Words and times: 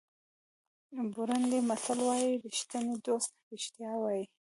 بورونډي 1.13 1.59
متل 1.69 1.99
وایي 2.07 2.31
ریښتینی 2.45 2.95
دوست 3.05 3.31
رښتیا 3.53 3.91
وایي. 4.01 4.23